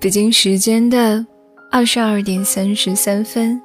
[0.00, 1.24] 北京时间的
[1.70, 3.60] 二十二点三十三分，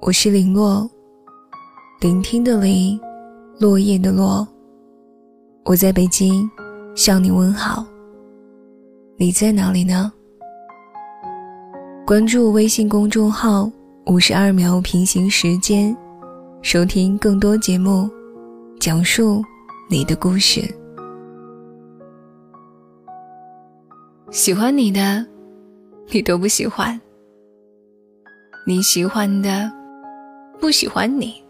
[0.00, 0.90] 我是林落，
[2.00, 2.98] 聆听的林，
[3.58, 4.48] 落叶的落。
[5.66, 6.50] 我在北京
[6.94, 7.84] 向你问好，
[9.18, 10.10] 你在哪里呢？
[12.06, 13.70] 关注微信公众号
[14.08, 15.94] “五十二秒平行时间”，
[16.62, 18.08] 收听更多节目，
[18.80, 19.44] 讲述
[19.90, 20.62] 你的故事。
[24.34, 25.24] 喜欢你的，
[26.08, 26.98] 你都不喜欢；
[28.66, 29.70] 你喜欢的，
[30.58, 31.40] 不喜欢你。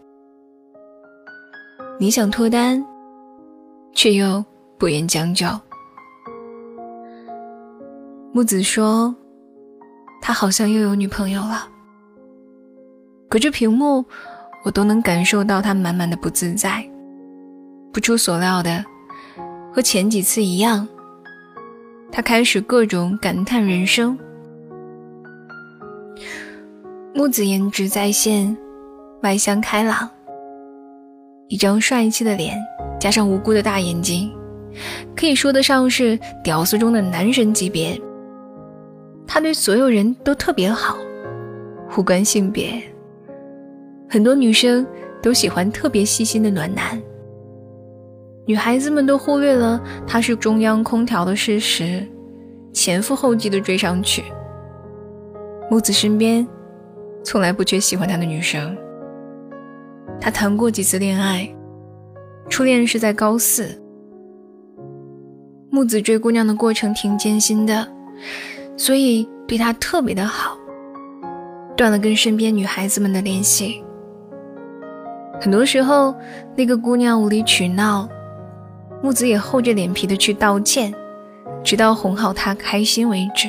[1.99, 2.85] 你想脱单，
[3.91, 4.45] 却又
[4.77, 5.47] 不愿将就。
[8.31, 9.15] 木子说，
[10.21, 11.67] 他好像又有女朋友了。
[13.27, 14.05] 隔着屏幕，
[14.63, 16.87] 我都能感受到他满满的不自在。
[17.91, 18.85] 不出所料的，
[19.73, 20.87] 和前几次一样。
[22.15, 24.17] 他开始各种感叹人生。
[27.13, 28.55] 木子颜值在线，
[29.21, 30.09] 外向开朗，
[31.49, 32.57] 一张帅气的脸，
[33.01, 34.31] 加上无辜的大眼睛，
[35.13, 38.01] 可以说得上是屌丝中的男神级别。
[39.27, 40.97] 他对所有人都特别好，
[41.97, 42.81] 无关性别。
[44.09, 44.87] 很多女生
[45.21, 46.97] 都喜欢特别细心的暖男。
[48.47, 52.05] 女孩子们都忽略了他是中央空调的事实，
[52.71, 54.23] 前赴后继的追上去。
[55.69, 56.47] 木子身边
[57.23, 58.77] 从来不缺喜欢他的女生。
[60.21, 61.49] 他谈过几次恋爱，
[62.47, 63.81] 初恋是在高四。
[65.71, 67.87] 木子追姑娘的过程挺艰辛的，
[68.77, 70.55] 所以对他特别的好，
[71.75, 73.83] 断了跟身边女孩子们的联系。
[75.41, 76.15] 很多时候，
[76.55, 78.07] 那个姑娘无理取闹。
[79.01, 80.93] 木子也厚着脸皮的去道歉，
[81.63, 83.47] 直到哄好他开心为止。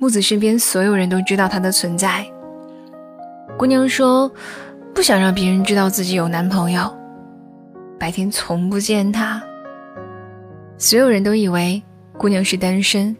[0.00, 2.26] 木子身边所有人都知道他的存在。
[3.56, 4.30] 姑娘说
[4.92, 6.92] 不想让别人知道自己有男朋友，
[7.98, 9.40] 白天从不见他。
[10.76, 11.80] 所有人都以为
[12.18, 13.16] 姑娘是单身，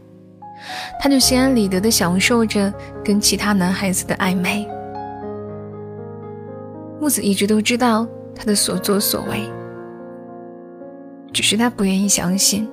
[1.00, 2.72] 他就心安理得的享受着
[3.04, 4.68] 跟其他男孩子的暧昧。
[7.00, 8.06] 木子一直都知道。
[8.34, 9.48] 他的所作所为，
[11.32, 12.68] 只是他不愿意相信。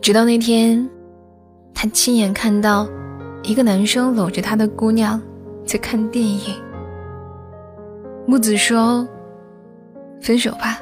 [0.00, 0.88] 直到那天，
[1.74, 2.88] 他亲眼看到
[3.42, 5.20] 一个男生搂着他的姑娘
[5.64, 6.54] 在看电影。
[8.26, 9.06] 木子说
[10.20, 10.80] ：“分手吧。”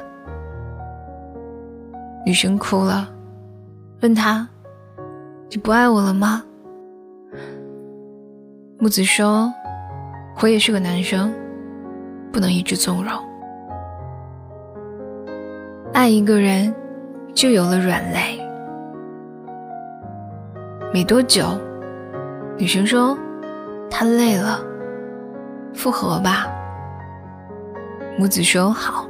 [2.25, 3.07] 女生哭了，
[4.01, 4.47] 问他
[5.49, 6.43] ：“你不爱我了吗？”
[8.77, 9.53] 木子说
[10.41, 11.33] ：“我也是个男生。”
[12.35, 13.13] 不能一直纵容，
[15.93, 16.75] 爱一个人
[17.33, 18.37] 就有了软肋。
[20.93, 21.57] 没多久，
[22.57, 23.17] 女生说
[23.89, 24.59] 她累了，
[25.73, 26.45] 复合吧。
[28.19, 29.07] 母子说好。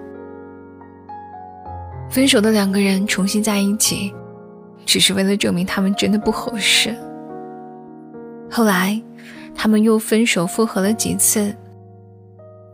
[2.12, 4.14] 分手的两个人重新在一起，
[4.86, 6.96] 只是为了证明他们真的不合适。
[8.52, 9.02] 后来，
[9.56, 11.52] 他们又分手复合了几次。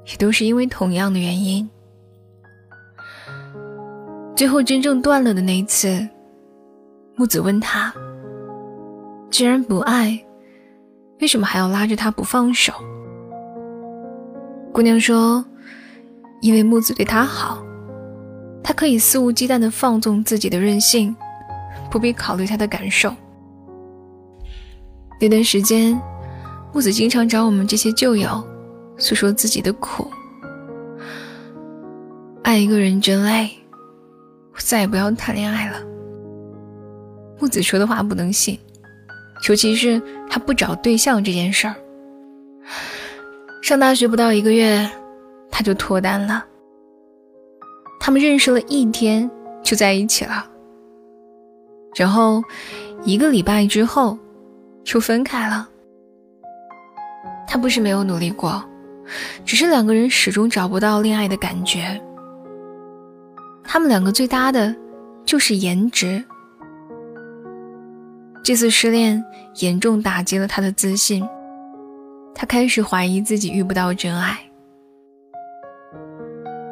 [0.07, 1.69] 也都是因为同样的原因。
[4.35, 6.07] 最后真正断了的那一次，
[7.15, 7.93] 木子问他
[9.29, 10.19] ：“既然不爱，
[11.19, 12.73] 为什么还要拉着他不放手？”
[14.73, 15.45] 姑娘说
[16.41, 17.63] ：“因为木子对她好，
[18.63, 21.15] 她可以肆无忌惮的放纵自己的任性，
[21.91, 23.13] 不必考虑他的感受。”
[25.21, 26.01] 那段时间，
[26.73, 28.43] 木子经常找我们这些旧友。
[29.01, 30.07] 诉说自己的苦，
[32.43, 33.49] 爱一个人真累，
[34.53, 35.81] 我再也不要谈恋爱了。
[37.39, 38.59] 木子说的话不能信，
[39.49, 41.75] 尤其是他不找对象这件事儿。
[43.63, 44.87] 上大学不到一个月，
[45.49, 46.45] 他就脱单了。
[47.99, 49.29] 他们认识了一天
[49.63, 50.45] 就在一起了，
[51.95, 52.43] 然后
[53.03, 54.15] 一个礼拜之后
[54.83, 55.67] 就分开了。
[57.47, 58.63] 他不是没有努力过。
[59.45, 62.01] 只是两个人始终找不到恋爱的感觉。
[63.63, 64.75] 他们两个最搭的，
[65.25, 66.23] 就是颜值。
[68.43, 69.23] 这次失恋
[69.59, 71.27] 严重打击了他的自信，
[72.33, 74.37] 他开始怀疑自己遇不到真爱。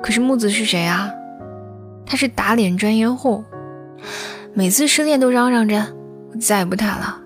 [0.01, 1.11] 可是木子是谁啊？
[2.05, 3.43] 他是打脸专业户，
[4.55, 5.85] 每次失恋都嚷嚷着
[6.31, 7.21] 我再也不谈了。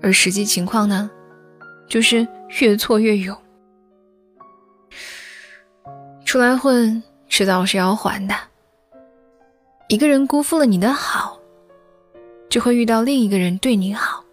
[0.00, 1.10] 而实际情况呢，
[1.88, 2.26] 就是
[2.60, 3.36] 越挫越勇。
[6.32, 8.34] 出来混，迟早是要还的。
[9.88, 11.38] 一个人辜负了你的好，
[12.48, 14.24] 就会遇到另一个人对你好。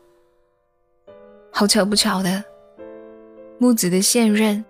[1.51, 2.41] 好巧不巧的，
[3.57, 4.63] 木子的现任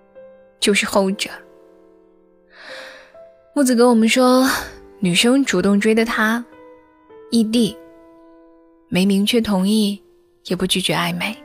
[0.59, 1.29] 就是后者。
[3.53, 4.49] 木子跟我们说，
[4.97, 6.43] 女生主动追的他，
[7.29, 7.77] 异地，
[8.87, 10.01] 没明确同意，
[10.45, 11.37] 也不拒绝暧昧，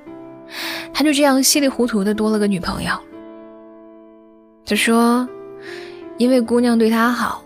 [0.94, 2.98] 他就这样稀里糊涂的多了个女朋友。
[4.64, 5.28] 他说，
[6.16, 7.44] 因为姑娘对他好，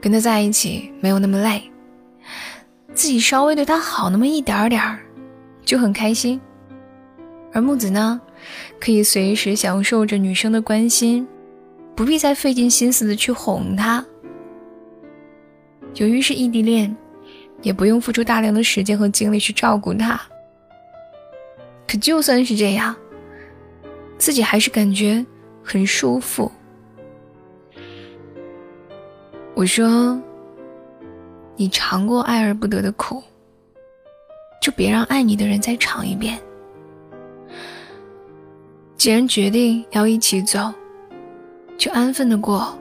[0.00, 1.62] 跟他在一起没有那么累，
[2.94, 4.98] 自己稍微对他好那么一点点儿，
[5.64, 6.40] 就很开心。
[7.52, 8.20] 而木子呢，
[8.78, 11.26] 可以随时享受着女生的关心。
[11.96, 14.04] 不必再费尽心思的去哄他。
[15.94, 16.96] 由于是异地恋，
[17.60, 20.20] 也不用付出大量的时间和精力去照顾他。
[21.88, 22.94] 可就算是这样，
[24.16, 25.26] 自己还是感觉
[25.60, 26.52] 很舒服。
[29.58, 30.16] 我说
[31.58, 33.20] ：“你尝过爱而不得的苦，
[34.62, 36.38] 就别让爱你的人再尝一遍。
[38.96, 40.72] 既然决定要一起走。”
[41.76, 42.78] 就安分的过，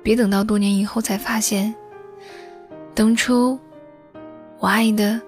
[0.00, 1.74] 别等到多年以后才发现，
[2.94, 3.58] 当初
[4.60, 5.20] 我爱的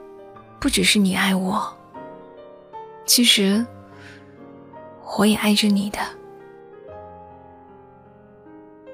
[0.61, 1.77] 不只是你爱我，
[3.05, 3.65] 其实
[5.19, 5.99] 我也爱着你的。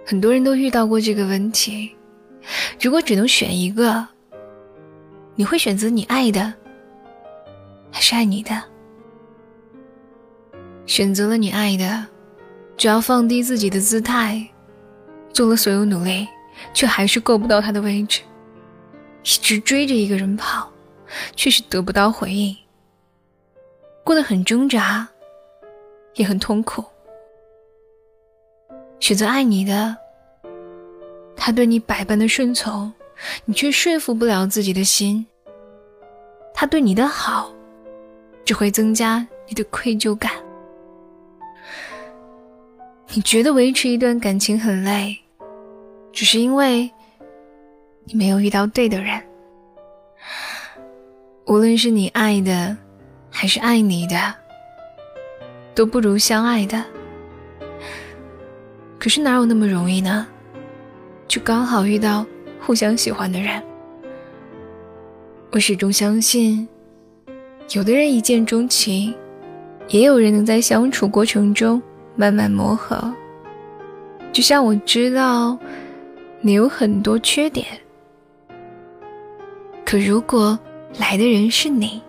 [0.09, 1.95] 很多人都遇到过这个问题，
[2.81, 4.09] 如果只能选一个，
[5.35, 6.51] 你会选择你爱的，
[7.93, 8.65] 还是爱你的？
[10.87, 12.07] 选择了你爱的。
[12.75, 14.49] 只要放低自己的姿态，
[15.31, 16.27] 做了所有努力，
[16.73, 18.23] 却还是够不到他的位置。
[19.25, 20.73] 一直追着一个人跑，
[21.37, 22.57] 却是得不到回应，
[24.03, 25.07] 过得很挣扎，
[26.15, 26.83] 也很痛苦。
[29.01, 29.97] 选择爱你的，
[31.37, 32.93] 他对你百般的顺从，
[33.45, 35.25] 你却说服不了自己的心。
[36.53, 37.53] 他对你的好，
[38.45, 40.33] 只会增加你的愧疚感。
[43.15, 45.17] 你觉得维持一段感情很累，
[46.13, 46.91] 只是因为
[48.05, 49.23] 你没有遇到对的人。
[51.47, 52.77] 无论是你爱的，
[53.31, 54.35] 还是爱你的，
[55.75, 56.85] 都不如相爱的。
[58.99, 60.27] 可是哪有那么容易呢？
[61.27, 62.27] 就刚好遇到
[62.61, 63.63] 互相喜欢的人。
[65.51, 66.67] 我始终相信，
[67.73, 69.15] 有的人一见钟情，
[69.89, 71.81] 也有人能在相处过程中。
[72.17, 73.15] 慢慢磨合，
[74.33, 75.57] 就像我知道
[76.41, 77.65] 你有很多缺点，
[79.85, 80.59] 可如果
[80.99, 82.03] 来的人是你，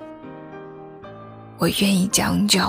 [1.59, 2.59] 我愿意将就。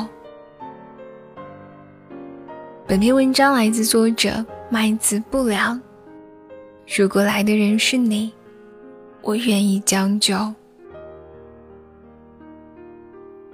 [2.90, 5.80] 本篇文章来自作者麦子不良。
[6.96, 8.32] 如果来的人是你，
[9.22, 10.36] 我愿意将就。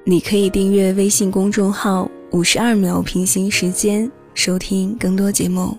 [0.05, 2.11] 你可以订阅微信公众号。
[2.31, 5.77] 五十二秒平行时间，收听更多节目。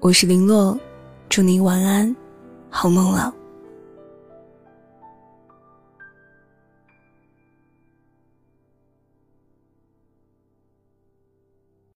[0.00, 0.76] 我是林洛，
[1.28, 2.12] 祝您晚安，
[2.68, 3.32] 好梦了。